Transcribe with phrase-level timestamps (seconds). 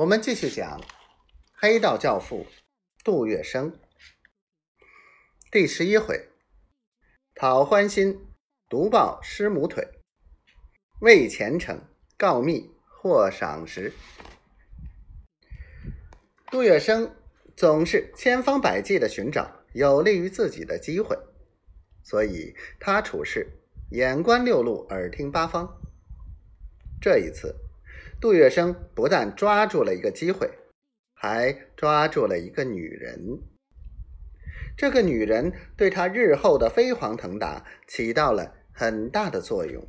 [0.00, 0.80] 我们继续讲
[1.52, 2.46] 黑道教父
[3.04, 3.70] 杜月笙
[5.52, 6.30] 第十一回：
[7.34, 8.18] 讨欢心，
[8.66, 9.84] 独抱师母腿；
[11.02, 11.78] 为前程，
[12.16, 13.92] 告密获赏识。
[16.50, 17.10] 杜月笙
[17.54, 21.14] 总是千方百计的寻找有利于自己的机会，
[22.02, 23.46] 所以他处事
[23.90, 25.78] 眼观六路，耳听八方。
[27.02, 27.54] 这一次。
[28.20, 30.50] 杜月笙不但抓住了一个机会，
[31.14, 33.40] 还抓住了一个女人。
[34.76, 39.82] 这个女人对他日后的飞黄腾达起到了很大的作用。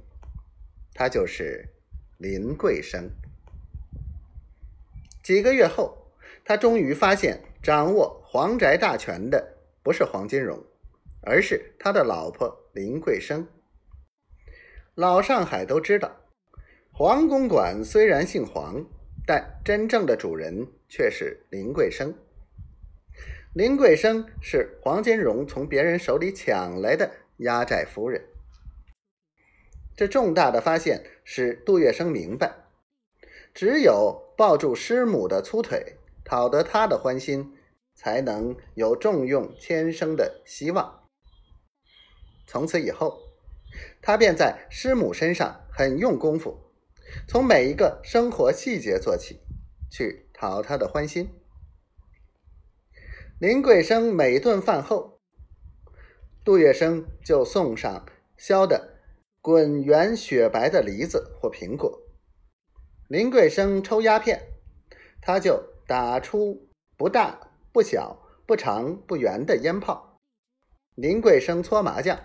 [0.93, 1.67] 她就是
[2.17, 3.09] 林桂生。
[5.21, 6.13] 几个月后，
[6.45, 10.65] 他终于发现，掌握黄宅大权的不是黄金荣，
[11.21, 13.45] 而是他的老婆林桂生。
[14.95, 16.20] 老上海都知道。
[17.03, 18.85] 黄公馆虽然姓黄，
[19.25, 22.13] 但真正的主人却是林桂生。
[23.55, 28.23] 林桂生是黄金荣从别人手里抢来的压寨夫人。
[29.95, 32.53] 这重大的发现使杜月笙明白，
[33.51, 37.57] 只有抱住师母的粗腿，讨得她的欢心，
[37.95, 41.09] 才能有重用千生的希望。
[42.45, 43.17] 从此以后，
[44.03, 46.67] 他便在师母身上很用功夫。
[47.27, 49.39] 从每一个生活细节做起，
[49.89, 51.29] 去讨他的欢心。
[53.39, 55.19] 林桂生每顿饭后，
[56.43, 58.05] 杜月笙就送上
[58.37, 58.99] 削的
[59.41, 62.01] 滚圆雪白的梨子或苹果。
[63.07, 64.41] 林桂生抽鸦片，
[65.21, 70.19] 他就打出不大不小、不长不圆的烟泡。
[70.95, 72.19] 林桂生搓麻将，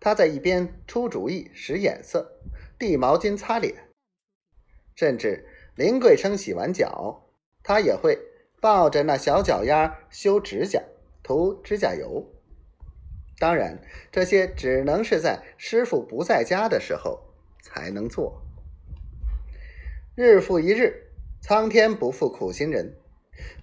[0.00, 2.40] 他在一边出主意、使眼色、
[2.78, 3.85] 递毛巾擦脸。
[4.96, 7.28] 甚至林桂生洗完脚，
[7.62, 8.18] 他也会
[8.60, 10.82] 抱着那小脚丫修指甲、
[11.22, 12.26] 涂指甲油。
[13.38, 17.20] 当然，这些只能是在师傅不在家的时候
[17.60, 18.40] 才能做。
[20.14, 21.10] 日复一日，
[21.42, 22.96] 苍天不负苦心人，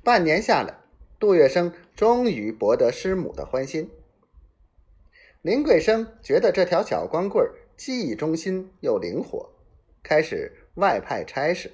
[0.04, 0.78] 半年下来，
[1.20, 3.90] 杜月笙终于博得师母的欢心。
[5.42, 9.50] 林桂生觉得这条小光棍技艺忠心又灵活，
[10.04, 10.60] 开始。
[10.76, 11.72] 外派差事，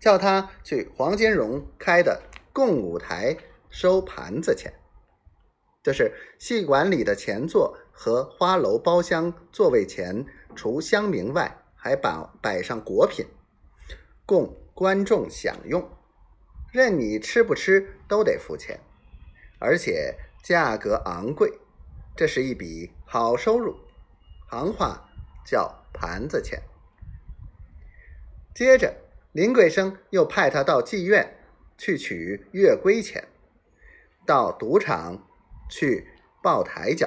[0.00, 3.36] 叫他去黄金荣开的共舞台
[3.68, 4.72] 收盘子钱，
[5.82, 10.26] 就是戏馆里的前座和花楼包厢座位前，
[10.56, 13.24] 除香茗外，还摆摆上果品，
[14.24, 15.88] 供观众享用，
[16.72, 18.80] 任你吃不吃都得付钱，
[19.60, 21.52] 而且价格昂贵，
[22.16, 23.76] 这是一笔好收入，
[24.48, 25.08] 行话
[25.44, 26.60] 叫盘子钱。
[28.56, 28.94] 接着，
[29.32, 31.36] 林桂生又派他到妓院
[31.76, 33.22] 去取月归钱，
[34.24, 35.28] 到赌场
[35.68, 36.08] 去
[36.42, 37.06] 报台脚。